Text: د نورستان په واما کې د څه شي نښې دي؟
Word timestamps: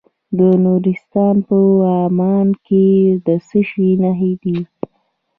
د 0.37 0.39
نورستان 0.63 1.35
په 1.47 1.55
واما 1.81 2.35
کې 2.65 2.85
د 3.25 3.27
څه 3.47 3.59
شي 3.69 3.89
نښې 4.01 4.31
دي؟ 4.41 4.59